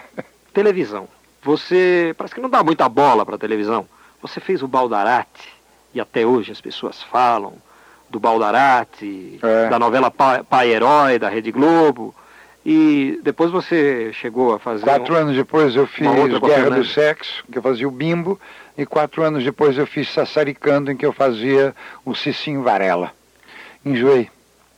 Televisão. 0.52 1.08
Você 1.42 2.14
parece 2.16 2.34
que 2.34 2.40
não 2.40 2.50
dá 2.50 2.62
muita 2.62 2.88
bola 2.88 3.26
para 3.26 3.38
televisão. 3.38 3.86
Você 4.20 4.38
fez 4.38 4.62
o 4.62 4.68
Baldarate 4.68 5.48
e 5.92 6.00
até 6.00 6.24
hoje 6.24 6.52
as 6.52 6.60
pessoas 6.60 7.02
falam 7.02 7.54
do 8.08 8.20
Baldarati, 8.20 9.40
é. 9.42 9.68
da 9.68 9.78
novela 9.78 10.10
Pai, 10.10 10.44
Pai 10.44 10.70
Herói, 10.70 11.18
da 11.18 11.28
Rede 11.28 11.50
Globo. 11.50 12.14
E 12.64 13.18
depois 13.24 13.50
você 13.50 14.12
chegou 14.12 14.54
a 14.54 14.58
fazer. 14.58 14.84
Quatro 14.84 15.14
um, 15.14 15.16
anos 15.16 15.34
depois 15.34 15.74
eu 15.74 15.86
fiz 15.86 16.06
Guerra 16.06 16.70
do 16.70 16.84
Sexo, 16.84 17.42
que 17.50 17.58
eu 17.58 17.62
fazia 17.62 17.88
o 17.88 17.90
Bimbo, 17.90 18.38
e 18.76 18.86
quatro 18.86 19.22
anos 19.22 19.44
depois 19.44 19.76
eu 19.76 19.86
fiz 19.86 20.10
Sassaricando, 20.10 20.90
em 20.90 20.96
que 20.96 21.04
eu 21.04 21.12
fazia 21.12 21.74
o 22.04 22.14
Cicinho 22.14 22.62
Varela. 22.62 23.12
Enjoei. 23.84 24.30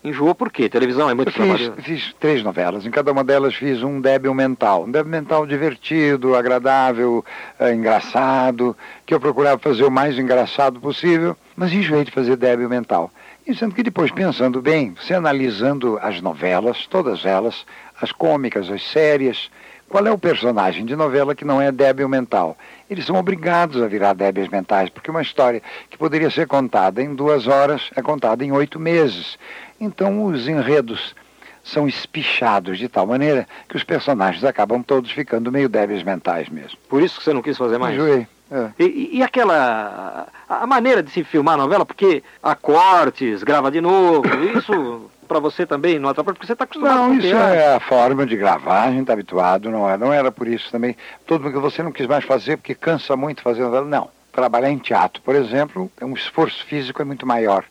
Enjoou 0.03 0.35
por 0.35 0.53
quê? 0.53 0.69
Televisão 0.69 1.09
é 1.09 1.15
muito 1.15 1.31
eu 1.31 1.73
fiz, 1.83 2.15
três 2.21 2.43
novelas. 2.43 2.85
Em 2.85 2.91
cada 2.91 3.11
uma 3.11 3.25
delas 3.25 3.55
fiz 3.55 3.83
um 3.83 4.03
débil 4.03 4.35
mental. 4.35 4.85
Um 4.85 4.91
débil 4.91 5.11
mental 5.11 5.47
divertido, 5.47 6.35
agradável, 6.35 7.25
é, 7.59 7.73
engraçado, 7.73 8.77
que 9.07 9.15
eu 9.15 9.21
procurava 9.21 9.59
fazer 9.59 9.83
o 9.85 9.91
mais 9.91 10.19
engraçado 10.19 10.79
possível, 10.79 11.35
mas 11.57 11.73
enjoei 11.73 12.05
de 12.05 12.11
fazer 12.11 12.37
débil 12.37 12.69
mental. 12.69 13.11
E 13.47 13.55
sendo 13.55 13.75
que 13.75 13.83
depois, 13.83 14.11
pensando 14.11 14.61
bem, 14.61 14.95
você 14.95 15.15
analisando 15.15 15.99
as 16.03 16.21
novelas, 16.21 16.87
todas 16.87 17.25
elas, 17.25 17.65
as 17.99 18.13
cômicas, 18.13 18.71
as 18.71 18.83
sérias, 18.83 19.51
qual 19.89 20.07
é 20.07 20.11
o 20.11 20.19
personagem 20.19 20.85
de 20.85 20.97
novela 20.97 21.35
que 21.35 21.45
não 21.45 21.63
é 21.63 21.71
débil 21.71 22.09
mental? 22.09 22.59
Eles 22.89 23.07
são 23.07 23.17
obrigados 23.17 23.83
a 23.83 23.87
virar 23.87 24.13
débeis 24.13 24.49
mentais, 24.49 24.91
porque 24.91 25.11
uma 25.11 25.23
história 25.23 25.63
que 25.89 25.97
poderia 25.97 26.31
ser 26.31 26.47
contada 26.47 27.03
em 27.03 27.15
duas 27.15 27.47
horas 27.47 27.91
é 27.97 28.03
contada 28.03 28.45
em 28.45 28.53
oito 28.53 28.79
meses. 28.79 29.39
Então 29.81 30.25
os 30.25 30.47
enredos 30.47 31.15
são 31.63 31.89
espichados 31.89 32.79
de 32.79 32.89
tal 32.89 33.07
maneira 33.07 33.49
que 33.69 33.77
os 33.77 33.83
personagens 33.83 34.45
acabam 34.45 34.83
todos 34.83 35.11
ficando 35.11 35.51
meio 35.51 35.69
débeis 35.69 36.03
mentais 36.03 36.49
mesmo. 36.49 36.79
Por 36.89 37.03
isso 37.03 37.19
que 37.19 37.25
você 37.25 37.33
não 37.33 37.43
quis 37.43 37.57
fazer 37.57 37.79
mais? 37.79 37.95
Enjoei. 37.95 38.27
É. 38.51 38.71
E, 38.79 39.19
e, 39.19 39.23
aquela. 39.23 40.29
A 40.47 40.67
maneira 40.67 41.03
de 41.03 41.11
se 41.11 41.25
filmar 41.25 41.55
a 41.55 41.59
novela, 41.59 41.87
porque 41.87 42.23
há 42.43 42.55
cortes, 42.55 43.43
grava 43.43 43.71
de 43.71 43.81
novo, 43.81 44.23
isso 44.57 45.11
para 45.25 45.41
você 45.41 45.67
também 45.67 45.99
não 45.99 46.09
atrapalha, 46.09 46.35
porque 46.35 46.47
você 46.47 46.53
está 46.53 46.65
acostumado 46.65 46.95
Não, 46.95 47.15
isso 47.15 47.35
é 47.35 47.75
a 47.75 47.81
forma 47.81 48.27
de 48.27 48.37
gravar, 48.37 48.85
a 48.85 48.91
gente 48.91 49.03
está 49.03 49.13
habituado, 49.13 49.71
não, 49.71 49.89
é, 49.89 49.97
não 49.97 50.13
era 50.13 50.31
por 50.31 50.47
isso 50.47 50.71
também. 50.71 50.97
Todo 51.27 51.43
mundo 51.43 51.53
que 51.55 51.59
você 51.59 51.83
não 51.83 51.93
quis 51.93 52.07
mais 52.07 52.25
fazer 52.25 52.57
porque 52.57 52.75
cansa 52.75 53.17
muito 53.17 53.43
fazer 53.43 53.63
novela. 53.63 53.87
Não. 53.87 54.11
Trabalhar 54.33 54.71
em 54.71 54.79
teatro, 54.79 55.23
por 55.23 55.35
exemplo, 55.35 55.91
é 56.01 56.05
um 56.05 56.15
esforço 56.15 56.65
físico 56.67 57.01
é 57.01 57.05
muito 57.05 57.27
maior. 57.27 57.65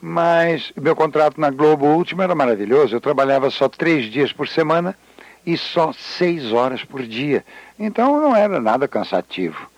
Mas 0.00 0.72
meu 0.74 0.96
contrato 0.96 1.38
na 1.38 1.50
Globo 1.50 1.86
último 1.86 2.22
era 2.22 2.34
maravilhoso. 2.34 2.96
Eu 2.96 3.00
trabalhava 3.00 3.50
só 3.50 3.68
três 3.68 4.06
dias 4.06 4.32
por 4.32 4.48
semana 4.48 4.96
e 5.44 5.58
só 5.58 5.92
seis 5.92 6.52
horas 6.52 6.82
por 6.84 7.02
dia. 7.02 7.44
Então 7.78 8.18
não 8.18 8.34
era 8.34 8.58
nada 8.60 8.88
cansativo 8.88 9.70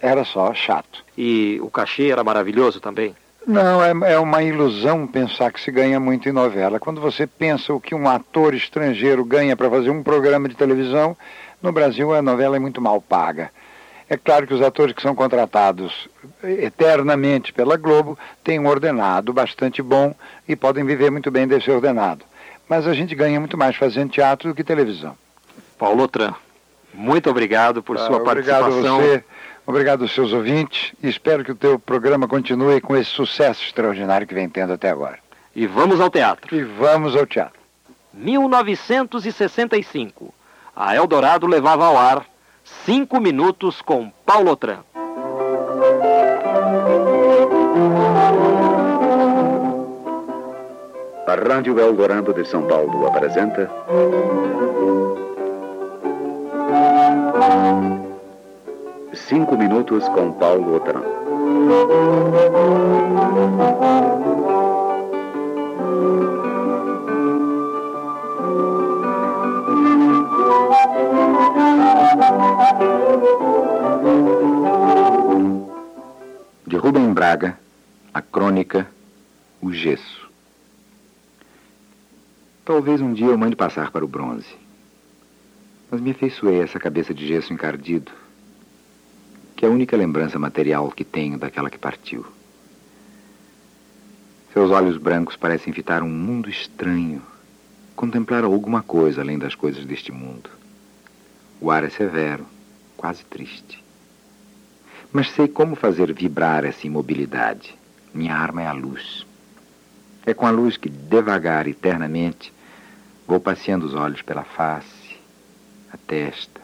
era 0.00 0.24
só 0.24 0.52
chato. 0.54 1.04
E 1.16 1.58
o 1.62 1.70
cachê 1.70 2.10
era 2.10 2.24
maravilhoso 2.24 2.80
também? 2.80 3.14
Não, 3.48 3.82
é, 3.82 4.12
é, 4.12 4.18
uma 4.18 4.42
ilusão 4.42 5.06
pensar 5.06 5.50
que 5.50 5.58
se 5.58 5.70
ganha 5.70 5.98
muito 5.98 6.28
em 6.28 6.32
novela. 6.32 6.78
Quando 6.78 7.00
você 7.00 7.26
pensa 7.26 7.72
o 7.72 7.80
que 7.80 7.94
um 7.94 8.06
ator 8.06 8.52
estrangeiro 8.52 9.24
ganha 9.24 9.56
para 9.56 9.70
fazer 9.70 9.88
um 9.88 10.02
programa 10.02 10.50
de 10.50 10.54
televisão, 10.54 11.16
no 11.62 11.72
Brasil 11.72 12.14
a 12.14 12.20
novela 12.20 12.56
é 12.56 12.58
muito 12.58 12.78
mal 12.78 13.00
paga. 13.00 13.50
É 14.06 14.18
claro 14.18 14.46
que 14.46 14.52
os 14.52 14.60
atores 14.60 14.94
que 14.94 15.00
são 15.00 15.14
contratados 15.14 16.10
eternamente 16.42 17.50
pela 17.50 17.78
Globo 17.78 18.18
têm 18.44 18.58
um 18.58 18.66
ordenado 18.66 19.32
bastante 19.32 19.80
bom 19.80 20.14
e 20.46 20.54
podem 20.54 20.84
viver 20.84 21.10
muito 21.10 21.30
bem 21.30 21.48
desse 21.48 21.70
ordenado. 21.70 22.26
Mas 22.68 22.86
a 22.86 22.92
gente 22.92 23.14
ganha 23.14 23.40
muito 23.40 23.56
mais 23.56 23.76
fazendo 23.76 24.10
teatro 24.10 24.50
do 24.50 24.54
que 24.54 24.62
televisão. 24.62 25.16
Paulo 25.78 26.06
Tran, 26.06 26.34
muito 26.92 27.30
obrigado 27.30 27.82
por 27.82 27.96
ah, 27.96 28.00
sua 28.00 28.16
obrigado 28.16 28.64
participação. 28.64 28.98
Obrigado 28.98 29.14
a 29.14 29.18
você. 29.20 29.24
Obrigado 29.68 30.00
aos 30.00 30.14
seus 30.14 30.32
ouvintes 30.32 30.94
e 31.02 31.10
espero 31.10 31.44
que 31.44 31.52
o 31.52 31.54
teu 31.54 31.78
programa 31.78 32.26
continue 32.26 32.80
com 32.80 32.96
esse 32.96 33.10
sucesso 33.10 33.62
extraordinário 33.62 34.26
que 34.26 34.32
vem 34.32 34.48
tendo 34.48 34.72
até 34.72 34.88
agora. 34.88 35.18
E 35.54 35.66
vamos 35.66 36.00
ao 36.00 36.08
teatro. 36.08 36.56
E 36.56 36.64
vamos 36.64 37.14
ao 37.14 37.26
teatro. 37.26 37.60
1965. 38.14 40.32
A 40.74 40.96
Eldorado 40.96 41.46
levava 41.46 41.84
ao 41.84 41.98
ar 41.98 42.24
Cinco 42.86 43.20
Minutos 43.20 43.82
com 43.82 44.10
Paulo 44.24 44.56
Tran. 44.56 44.78
A 51.26 51.34
Rádio 51.34 51.78
Eldorado 51.78 52.32
de 52.32 52.46
São 52.46 52.66
Paulo 52.66 53.06
apresenta 53.06 53.70
Cinco 59.28 59.58
minutos 59.58 60.08
com 60.08 60.32
Paulo 60.32 60.76
Otran. 60.76 61.02
De 76.66 76.76
Rubem 76.78 77.12
Braga, 77.12 77.58
a 78.14 78.22
crônica 78.22 78.88
O 79.60 79.70
Gesso. 79.70 80.30
Talvez 82.64 83.02
um 83.02 83.12
dia 83.12 83.26
eu 83.26 83.36
mande 83.36 83.56
passar 83.56 83.90
para 83.90 84.02
o 84.02 84.08
bronze. 84.08 84.56
Mas 85.90 86.00
me 86.00 86.12
afeiçoei 86.12 86.62
a 86.62 86.64
essa 86.64 86.80
cabeça 86.80 87.12
de 87.12 87.26
gesso 87.26 87.52
encardido 87.52 88.10
que 89.58 89.66
é 89.66 89.68
a 89.68 89.72
única 89.72 89.96
lembrança 89.96 90.38
material 90.38 90.88
que 90.88 91.02
tenho 91.02 91.36
daquela 91.36 91.68
que 91.68 91.76
partiu. 91.76 92.24
Seus 94.52 94.70
olhos 94.70 94.96
brancos 94.96 95.34
parecem 95.34 95.72
fitar 95.72 96.00
um 96.00 96.08
mundo 96.08 96.48
estranho, 96.48 97.20
contemplar 97.96 98.44
alguma 98.44 98.82
coisa 98.82 99.20
além 99.20 99.36
das 99.36 99.56
coisas 99.56 99.84
deste 99.84 100.12
mundo. 100.12 100.48
O 101.60 101.72
ar 101.72 101.82
é 101.82 101.90
severo, 101.90 102.46
quase 102.96 103.24
triste. 103.24 103.82
Mas 105.12 105.28
sei 105.32 105.48
como 105.48 105.74
fazer 105.74 106.14
vibrar 106.14 106.64
essa 106.64 106.86
imobilidade. 106.86 107.74
Minha 108.14 108.36
arma 108.36 108.62
é 108.62 108.68
a 108.68 108.72
luz. 108.72 109.26
É 110.24 110.32
com 110.32 110.46
a 110.46 110.52
luz 110.52 110.76
que, 110.76 110.88
devagar, 110.88 111.66
eternamente, 111.66 112.52
vou 113.26 113.40
passeando 113.40 113.86
os 113.86 113.94
olhos 113.94 114.22
pela 114.22 114.44
face, 114.44 115.16
a 115.92 115.96
testa, 115.96 116.60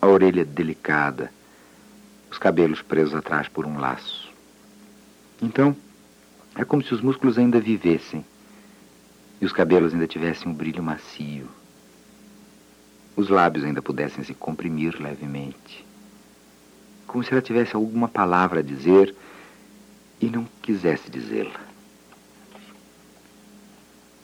a 0.00 0.06
orelha 0.06 0.44
delicada, 0.44 1.34
os 2.30 2.38
cabelos 2.38 2.82
presos 2.82 3.14
atrás 3.14 3.48
por 3.48 3.66
um 3.66 3.78
laço. 3.78 4.32
Então, 5.40 5.76
é 6.54 6.64
como 6.64 6.82
se 6.82 6.94
os 6.94 7.00
músculos 7.00 7.38
ainda 7.38 7.60
vivessem 7.60 8.24
e 9.40 9.44
os 9.44 9.52
cabelos 9.52 9.92
ainda 9.92 10.06
tivessem 10.06 10.48
um 10.48 10.54
brilho 10.54 10.82
macio. 10.82 11.48
Os 13.14 13.28
lábios 13.28 13.64
ainda 13.64 13.82
pudessem 13.82 14.24
se 14.24 14.34
comprimir 14.34 15.00
levemente. 15.00 15.84
Como 17.06 17.22
se 17.22 17.32
ela 17.32 17.42
tivesse 17.42 17.76
alguma 17.76 18.08
palavra 18.08 18.60
a 18.60 18.62
dizer 18.62 19.14
e 20.20 20.26
não 20.26 20.46
quisesse 20.62 21.10
dizê-la. 21.10 21.60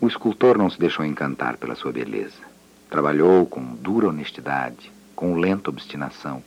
O 0.01 0.09
escultor 0.09 0.59
não 0.59 0.69
se 0.69 0.79
deixou 0.79 1.05
encantar 1.05 1.57
pela 1.57 1.75
sua 1.75 1.93
beleza. 1.93 2.41
Trabalhou 2.91 3.47
com 3.47 3.75
dura 3.77 4.09
honestidade, 4.09 4.91
com 5.15 5.37
lenta 5.37 5.71
obstinação 5.71 6.43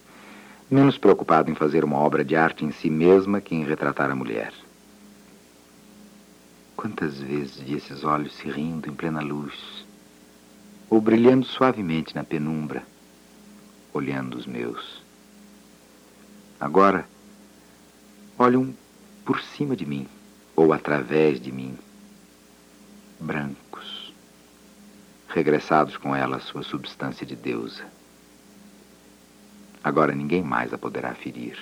menos 0.69 0.97
preocupado 0.97 1.51
em 1.51 1.55
fazer 1.55 1.83
uma 1.83 1.97
obra 1.97 2.23
de 2.23 2.35
arte 2.35 2.65
em 2.65 2.71
si 2.71 2.89
mesma 2.89 3.39
que 3.39 3.53
em 3.53 3.63
retratar 3.63 4.09
a 4.09 4.15
mulher. 4.15 4.51
Quantas 6.75 7.19
vezes 7.19 7.59
vi 7.59 7.75
esses 7.75 8.03
olhos 8.03 8.35
se 8.35 8.49
rindo 8.49 8.89
em 8.89 8.93
plena 8.93 9.21
luz, 9.21 9.85
ou 10.89 10.99
brilhando 10.99 11.45
suavemente 11.45 12.15
na 12.15 12.23
penumbra, 12.23 12.83
olhando 13.93 14.37
os 14.37 14.45
meus. 14.45 15.03
Agora, 16.59 17.07
olham 18.37 18.73
por 19.23 19.39
cima 19.41 19.75
de 19.75 19.85
mim, 19.85 20.07
ou 20.55 20.73
através 20.73 21.39
de 21.39 21.51
mim, 21.51 21.77
brancos, 23.19 24.13
regressados 25.27 25.97
com 25.97 26.15
ela 26.15 26.37
à 26.37 26.39
sua 26.39 26.63
substância 26.63 27.25
de 27.25 27.35
deusa. 27.35 27.94
Agora 29.85 30.15
ninguém 30.15 30.41
mais 30.41 30.73
a 30.73 30.79
poderá 30.79 31.13
ferir. 31.13 31.59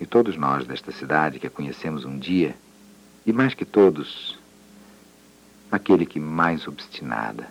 E 0.00 0.04
todos 0.04 0.36
nós 0.36 0.66
desta 0.66 0.90
cidade 0.90 1.38
que 1.38 1.46
a 1.46 1.50
conhecemos 1.50 2.04
um 2.04 2.18
dia, 2.18 2.56
e 3.24 3.32
mais 3.32 3.54
que 3.54 3.64
todos, 3.64 4.36
aquele 5.70 6.04
que 6.04 6.18
mais 6.18 6.66
obstinada, 6.66 7.46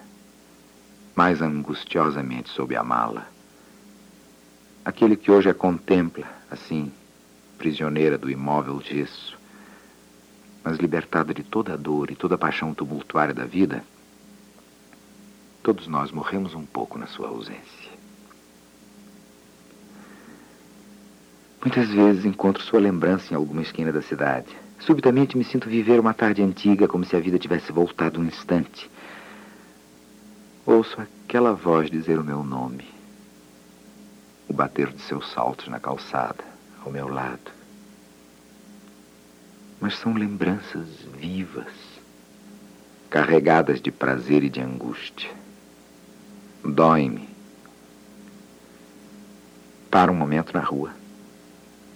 mais 1.15 1.41
angustiosamente 1.41 2.50
soube 2.50 2.75
amá-la, 2.75 3.25
aquele 4.84 5.15
que 5.15 5.32
hoje 5.32 5.50
a 5.50 5.53
contempla, 5.53 6.27
assim, 6.51 6.91
prisioneira 7.58 8.18
do 8.18 8.29
imóvel 8.29 8.82
gesso, 8.82 9.39
mas 10.62 10.77
libertada 10.77 11.34
de 11.34 11.44
toda 11.44 11.75
a 11.75 11.77
dor 11.77 12.12
e 12.12 12.18
toda 12.18 12.36
a 12.36 12.38
paixão 12.38 12.74
tumultuária 12.74 13.34
da 13.34 13.46
vida, 13.46 13.82
todos 15.63 15.88
nós 15.88 16.12
morremos 16.12 16.53
um 16.53 16.65
pouco 16.65 17.00
na 17.00 17.08
sua 17.08 17.29
ausência. 17.29 17.88
Muitas 21.62 21.89
vezes 21.89 22.25
encontro 22.25 22.63
sua 22.63 22.80
lembrança 22.80 23.34
em 23.34 23.36
alguma 23.36 23.62
esquina 23.62 23.92
da 23.92 24.01
cidade, 24.01 24.56
Subitamente 24.80 25.38
me 25.38 25.44
sinto 25.44 25.70
viver 25.70 26.00
uma 26.00 26.13
tarde 26.13 26.42
antiga 26.42 26.88
como 26.88 27.04
se 27.04 27.16
a 27.16 27.20
vida 27.20 27.38
tivesse 27.38 27.72
voltado 27.72 28.20
um 28.20 28.25
instante. 28.25 28.89
Ouço 30.66 30.98
aquela 31.01 31.54
voz 31.54 31.92
dizer 31.92 32.18
o 32.18 32.24
meu 32.24 32.44
nome. 32.44 32.88
O 34.48 34.54
bater 34.54 34.88
de 34.88 35.01
seus 35.01 35.30
saltos 35.32 35.68
na 35.68 35.80
calçada, 35.80 36.44
ao 36.84 36.92
meu 36.92 37.10
lado. 37.10 37.51
Mas 39.82 39.98
são 39.98 40.13
lembranças 40.13 40.88
vivas, 41.18 41.74
carregadas 43.10 43.82
de 43.82 43.92
prazer 43.92 44.44
e 44.44 44.50
de 44.50 44.62
angústia. 44.62 45.30
Dói-me. 46.63 47.28
Para 49.92 50.12
um 50.12 50.16
momento 50.16 50.54
na 50.54 50.62
rua 50.62 50.99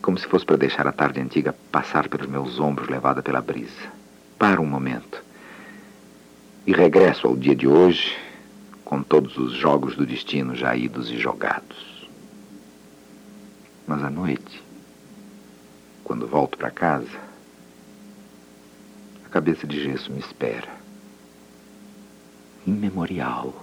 como 0.03 0.17
se 0.17 0.27
fosse 0.27 0.45
para 0.45 0.57
deixar 0.57 0.85
a 0.85 0.91
tarde 0.91 1.21
antiga 1.21 1.55
passar 1.71 2.09
pelos 2.09 2.27
meus 2.27 2.59
ombros 2.59 2.89
levada 2.89 3.23
pela 3.23 3.41
brisa. 3.41 3.89
Para 4.37 4.59
um 4.59 4.65
momento. 4.65 5.23
E 6.67 6.73
regresso 6.73 7.25
ao 7.25 7.37
dia 7.37 7.55
de 7.55 7.67
hoje 7.67 8.15
com 8.83 9.01
todos 9.01 9.37
os 9.37 9.53
jogos 9.53 9.95
do 9.95 10.05
destino 10.05 10.55
já 10.55 10.75
idos 10.75 11.09
e 11.09 11.17
jogados. 11.17 12.05
Mas 13.87 14.03
à 14.03 14.09
noite, 14.09 14.61
quando 16.03 16.27
volto 16.27 16.57
para 16.57 16.69
casa, 16.69 17.17
a 19.25 19.29
cabeça 19.29 19.65
de 19.65 19.81
gesso 19.81 20.11
me 20.11 20.19
espera. 20.19 20.67
Imemorial, 22.67 23.53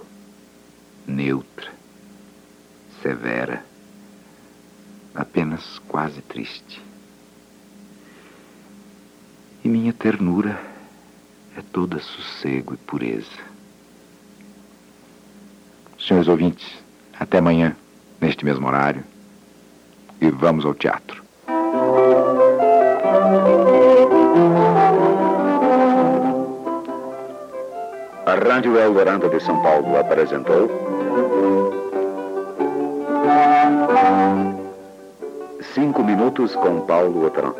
neutra, 1.07 1.71
severa 3.03 3.63
apenas 5.15 5.79
quase 5.87 6.21
triste. 6.21 6.81
E 9.63 9.67
minha 9.67 9.93
ternura 9.93 10.59
é 11.57 11.61
toda 11.71 11.99
sossego 11.99 12.73
e 12.73 12.77
pureza. 12.77 13.51
Senhores 15.99 16.27
ouvintes, 16.27 16.67
até 17.19 17.37
amanhã, 17.37 17.75
neste 18.19 18.43
mesmo 18.43 18.67
horário, 18.67 19.03
e 20.19 20.29
vamos 20.29 20.65
ao 20.65 20.73
teatro. 20.73 21.23
A 28.25 28.35
Rádio 28.35 28.77
Eldorado 28.77 29.29
de 29.29 29.39
São 29.41 29.61
Paulo 29.61 29.97
apresentou. 29.97 30.90
Cinco 35.81 36.03
minutos 36.03 36.55
com 36.57 36.81
Paulo 36.81 37.25
Otran. 37.25 37.55